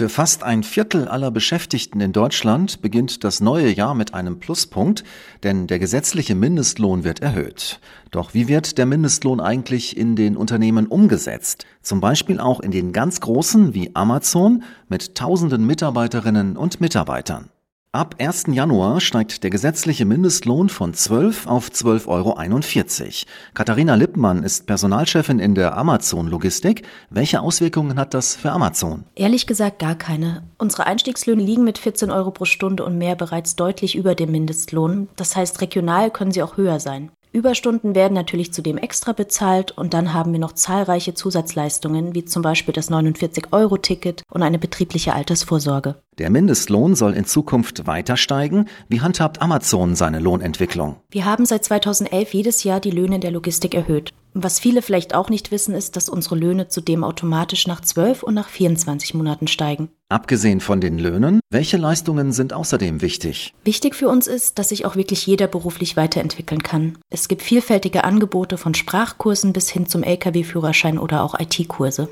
Für 0.00 0.08
fast 0.08 0.44
ein 0.44 0.62
Viertel 0.62 1.08
aller 1.08 1.30
Beschäftigten 1.30 2.00
in 2.00 2.14
Deutschland 2.14 2.80
beginnt 2.80 3.22
das 3.22 3.42
neue 3.42 3.70
Jahr 3.70 3.94
mit 3.94 4.14
einem 4.14 4.40
Pluspunkt, 4.40 5.04
denn 5.42 5.66
der 5.66 5.78
gesetzliche 5.78 6.34
Mindestlohn 6.34 7.04
wird 7.04 7.20
erhöht. 7.20 7.80
Doch 8.10 8.32
wie 8.32 8.48
wird 8.48 8.78
der 8.78 8.86
Mindestlohn 8.86 9.40
eigentlich 9.40 9.98
in 9.98 10.16
den 10.16 10.38
Unternehmen 10.38 10.86
umgesetzt? 10.86 11.66
Zum 11.82 12.00
Beispiel 12.00 12.40
auch 12.40 12.60
in 12.60 12.70
den 12.70 12.94
ganz 12.94 13.20
großen 13.20 13.74
wie 13.74 13.94
Amazon 13.94 14.62
mit 14.88 15.16
tausenden 15.16 15.66
Mitarbeiterinnen 15.66 16.56
und 16.56 16.80
Mitarbeitern. 16.80 17.50
Ab 17.92 18.14
1. 18.20 18.44
Januar 18.52 19.00
steigt 19.00 19.42
der 19.42 19.50
gesetzliche 19.50 20.04
Mindestlohn 20.04 20.68
von 20.68 20.94
12 20.94 21.48
auf 21.48 21.70
12,41 21.70 22.06
Euro. 22.06 23.30
Katharina 23.52 23.96
Lippmann 23.96 24.44
ist 24.44 24.68
Personalchefin 24.68 25.40
in 25.40 25.56
der 25.56 25.76
Amazon-Logistik. 25.76 26.86
Welche 27.10 27.40
Auswirkungen 27.40 27.98
hat 27.98 28.14
das 28.14 28.36
für 28.36 28.52
Amazon? 28.52 29.06
Ehrlich 29.16 29.48
gesagt 29.48 29.80
gar 29.80 29.96
keine. 29.96 30.44
Unsere 30.56 30.86
Einstiegslöhne 30.86 31.42
liegen 31.42 31.64
mit 31.64 31.78
14 31.78 32.12
Euro 32.12 32.30
pro 32.30 32.44
Stunde 32.44 32.84
und 32.84 32.96
mehr 32.96 33.16
bereits 33.16 33.56
deutlich 33.56 33.96
über 33.96 34.14
dem 34.14 34.30
Mindestlohn. 34.30 35.08
Das 35.16 35.34
heißt, 35.34 35.60
regional 35.60 36.12
können 36.12 36.30
sie 36.30 36.44
auch 36.44 36.56
höher 36.56 36.78
sein. 36.78 37.10
Überstunden 37.32 37.94
werden 37.94 38.14
natürlich 38.14 38.52
zudem 38.52 38.76
extra 38.76 39.12
bezahlt 39.12 39.70
und 39.70 39.94
dann 39.94 40.12
haben 40.12 40.32
wir 40.32 40.40
noch 40.40 40.52
zahlreiche 40.52 41.14
Zusatzleistungen, 41.14 42.12
wie 42.14 42.24
zum 42.24 42.42
Beispiel 42.42 42.74
das 42.74 42.90
49-Euro-Ticket 42.90 44.22
und 44.32 44.42
eine 44.42 44.58
betriebliche 44.58 45.14
Altersvorsorge. 45.14 45.94
Der 46.18 46.28
Mindestlohn 46.28 46.96
soll 46.96 47.14
in 47.14 47.24
Zukunft 47.24 47.86
weiter 47.86 48.16
steigen. 48.16 48.66
Wie 48.88 49.00
handhabt 49.00 49.40
Amazon 49.40 49.94
seine 49.94 50.18
Lohnentwicklung? 50.18 50.96
Wir 51.10 51.24
haben 51.24 51.46
seit 51.46 51.64
2011 51.64 52.34
jedes 52.34 52.64
Jahr 52.64 52.80
die 52.80 52.90
Löhne 52.90 53.14
in 53.14 53.20
der 53.20 53.30
Logistik 53.30 53.74
erhöht. 53.74 54.12
Was 54.34 54.60
viele 54.60 54.80
vielleicht 54.80 55.14
auch 55.14 55.28
nicht 55.28 55.50
wissen, 55.50 55.74
ist, 55.74 55.96
dass 55.96 56.08
unsere 56.08 56.36
Löhne 56.36 56.68
zudem 56.68 57.02
automatisch 57.02 57.66
nach 57.66 57.80
12 57.80 58.22
und 58.22 58.34
nach 58.34 58.48
24 58.48 59.14
Monaten 59.14 59.48
steigen. 59.48 59.88
Abgesehen 60.08 60.60
von 60.60 60.80
den 60.80 60.98
Löhnen, 60.98 61.40
welche 61.50 61.76
Leistungen 61.76 62.32
sind 62.32 62.52
außerdem 62.52 63.02
wichtig? 63.02 63.54
Wichtig 63.64 63.96
für 63.96 64.08
uns 64.08 64.28
ist, 64.28 64.58
dass 64.58 64.68
sich 64.68 64.84
auch 64.84 64.94
wirklich 64.94 65.26
jeder 65.26 65.48
beruflich 65.48 65.96
weiterentwickeln 65.96 66.62
kann. 66.62 66.98
Es 67.10 67.26
gibt 67.26 67.42
vielfältige 67.42 68.04
Angebote 68.04 68.56
von 68.56 68.74
Sprachkursen 68.74 69.52
bis 69.52 69.68
hin 69.68 69.86
zum 69.86 70.04
Lkw-Führerschein 70.04 70.98
oder 70.98 71.22
auch 71.22 71.38
IT-Kurse. 71.38 72.08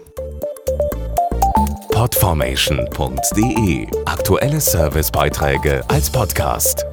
Podformation.de 1.90 3.86
Aktuelle 4.06 4.60
Servicebeiträge 4.60 5.84
als 5.88 6.10
Podcast. 6.10 6.84